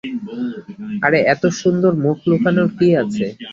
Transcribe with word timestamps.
আরে, 1.05 1.19
এত 1.33 1.43
সুন্দর 1.61 1.91
মুখ 2.03 2.17
লুকানোর 2.29 2.67
কী 2.77 2.87
আছে? 3.01 3.25